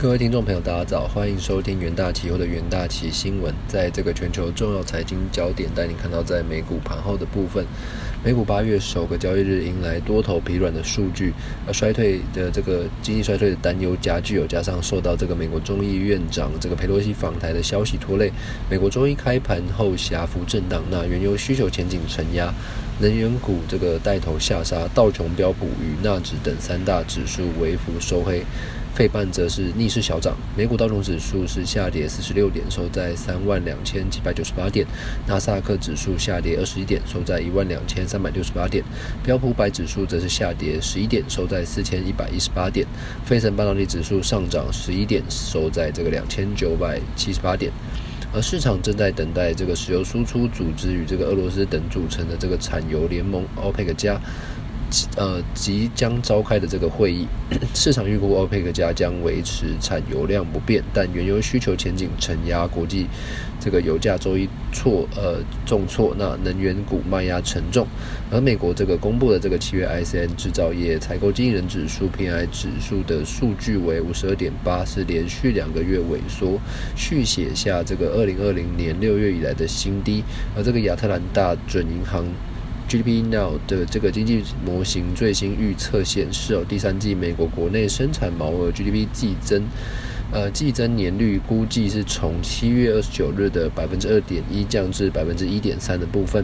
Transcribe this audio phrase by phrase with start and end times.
[0.00, 3.52] 各位听众朋友，大家早，欢迎收听元大期货的元大期新闻。
[3.66, 7.66] 在这个全球重要财经焦点，带你看到在美股盘后的部分。
[8.22, 11.32] 美股八月首个交易日迎来多头疲软的数据，
[11.66, 18.30] 而衰退的这个经济衰退的担忧加剧，有加上受到这个美国众议院长这个佩洛西访台的消息拖累，
[18.70, 22.54] 美国周一开盘后狭幅震荡，那原油需求前景承压，
[23.00, 28.44] 能源股这个带头下杀，道琼标普与纳指等三大指数微幅收黑。
[28.98, 34.84] 费半则是逆势小涨，美股道琼指数是下跌四十六点，收在三万两千七百九十八点；
[35.24, 38.82] 纳斯达克指数下跌二十一点，收在一万两千三百六十八点；
[39.22, 42.84] 标普百指数则是下跌十一点，收在四千一百一十八点；
[43.24, 47.70] 费城半导体指数上涨十一点，收在这个两千九百七十八点。
[48.34, 54.20] 而市场正在等待这个石油输出组织与这个俄罗斯等组成的这个产油联盟 OPEC 加。
[55.16, 57.26] 呃，即将召开的这个会议，
[57.74, 63.06] 市场预估欧佩克加将维持产油量不变，但原油需求前景承压，国际
[63.60, 67.86] 这个油价周一挫呃重挫，那能源股卖压沉重。
[68.30, 76.58] 而美国这个公布的这个七月 ICN 制造业采购经理人指数 PI 指数的数据为五十二点八，是连续两个月萎缩，
[76.96, 80.24] 续写下这个二零二零年六月以来的新低。
[80.56, 82.24] 而这个亚特兰大准银行。
[82.88, 89.62] GDP Now 的这个经济模型最新预测显示，哦，第三季美国国内生产毛额 GDP 季增，
[90.32, 96.42] 呃，季增年率估计是从七月二十九日的百分之二点一降至百分之一点三的部分。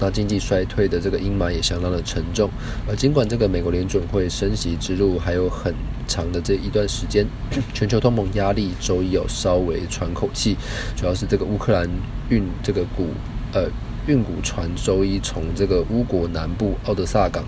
[0.00, 2.48] 那经济衰退的这个阴霾也相当的沉重。
[2.88, 5.72] 而尽管这个美国联准会升息之路还有很
[6.08, 7.26] 长的这一段时间，
[7.74, 10.56] 全球通膨压力周一有稍微喘口气，
[10.96, 11.86] 主要是这个乌克兰
[12.30, 13.08] 运这个股，
[13.52, 13.68] 呃。
[14.06, 17.44] 运谷船周一从这个乌国南部奥德萨港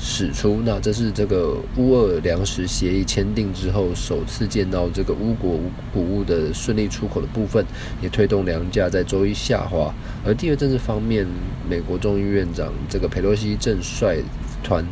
[0.00, 5.60] 驶出，那这是这个乌俄粮食协议签订之后首次见到这个乌国
[5.92, 7.64] 谷物的顺利出口的部分，
[8.00, 9.94] 也推动粮价在周一下滑。
[10.26, 11.24] 而第二政治方面，
[11.70, 14.18] 美国众议院长这个佩洛西正率
[14.64, 14.84] 团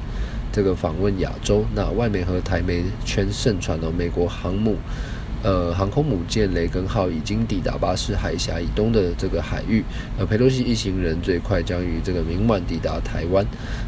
[0.52, 4.76] 这个访问亚洲，那外媒和台媒圈盛传了美国航母。
[5.42, 9.82] 呃，航空母舰雷根号已经抵达巴士海峡以东的这个海域，
[10.18, 13.46] 而佩洛西一行人最快将于这个明晚抵达台湾，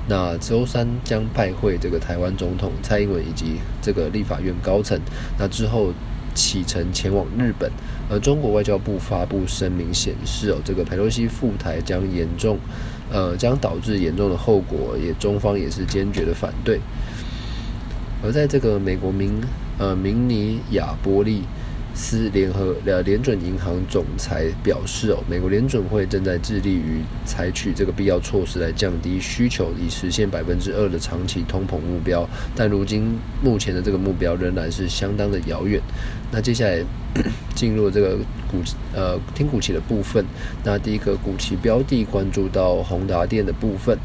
[0.08, 4.98] 那周三将拜会这个台湾总统蔡英文以及这个立法院高层，
[5.38, 5.92] 那之后
[6.34, 7.70] 启程前往日本，
[8.08, 12.58] 而中国外交部发布声明显示，哦，这个佩洛西赴台将严重，
[13.10, 16.80] 呃，将导致严重的后果，也中方也是坚决的反对，
[18.24, 19.38] 而在这个美国民。
[19.78, 21.43] 呃，明尼亚波利
[21.94, 32.27] 斯联合呃联准银行总裁表示，哦，美国联准会正在致力于采取这个必要措施来降低需求，以实现百分之二的长期通膨目标。
[32.55, 35.81] 但如今目前的这个目标仍然是相当的遥远。
[36.31, 36.83] 那接下来
[37.54, 38.16] 进入这个
[38.50, 38.62] 股
[38.94, 40.25] 呃听股期的部分，
[40.65, 43.99] 那第一个股期标的关注到宏达电的部分。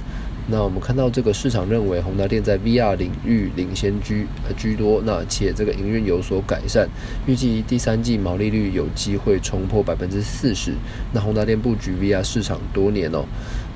[0.50, 6.88] 那我们看到这个市场认为宏达电在 VR 领域领先居呃居多，那且这个营运有所改善，
[7.26, 10.74] 预计第三季毛利率有机会冲破百分之四十。
[11.14, 13.26] 那宏达电布局 VR 市场多年哦，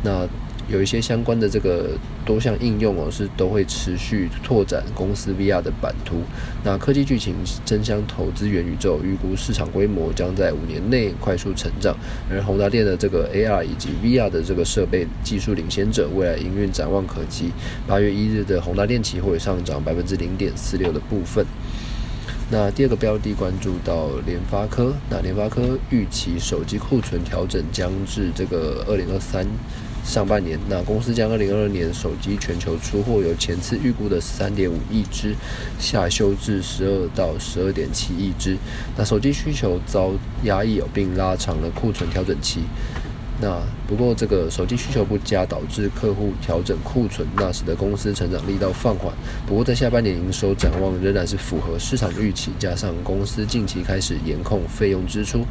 [0.04, 0.28] 那。
[0.72, 1.90] 有一些相关的这个
[2.26, 6.22] 多项应用哦，是都会持续拓展公司 VR 的版图。
[6.64, 11.96] 那科技剧情争相投资元宇宙，预估市场规模将在五年内快速成长。
[12.30, 17.52] 而宏达电的这个 AR 以及 VR 的这个设备技术领先者，未来营运展望可期。
[17.86, 21.46] 八月一日的宏达电期货上涨百分之零点四六的部分。
[22.50, 29.46] 那第二个标的关注到联发科，那联发科预期手机库存调整将至这个二零二三。
[30.04, 35.36] 上半年，那公司将二零二二年手机全球出货由前次预估的三点五亿只
[35.80, 38.58] 下修至十二到十二点七亿只。
[38.98, 40.12] 那手机需求遭
[40.44, 42.64] 压抑，并拉长了库存调整期。
[43.42, 49.12] 那不过这个手机需求不佳，导致客户调整库存，那使得公司成长力道放缓。
[49.48, 55.44] 不过在下半年营收展望仍然是符合市场预期，加上公司近期开始严控费用支出，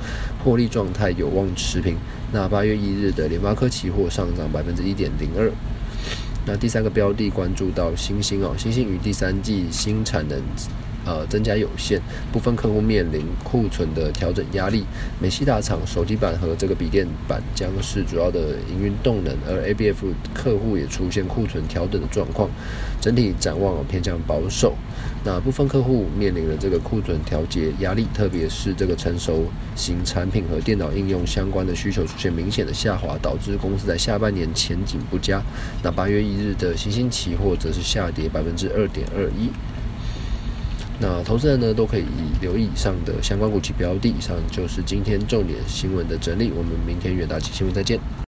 [0.44, 1.96] 获利状态有望持平。
[2.32, 5.50] 那八月一日的联发科期货上涨百分之一点零二。
[6.46, 10.40] 那第三个标的关注到星星哦，星星与第三季新产能。
[11.04, 12.00] 呃，增加有限，
[12.32, 14.84] 部分客户面临库存的调整压力。
[15.20, 19.94] 美系大厂手机板和这个笔电板将是主要的营运动能，而 ABF
[20.34, 22.50] 客户也出现库存调整的状况。
[23.00, 24.74] 整体展望偏向保守。
[25.24, 35.42] 那部分客户面临了这个库存调节压力，特别是这个成熟型产品和电脑应用相关的需求出现明显的下滑，导致公司在下半年前景不佳。
[35.82, 39.50] 那八月一日的新兴期货则是下跌百分之二点二一。
[41.00, 42.04] 那投资人呢都可以
[42.42, 44.08] 留意以上的相关股期标的。
[44.10, 47.98] 以上就是今天重点新闻的整理，我们明天远大期新闻再见。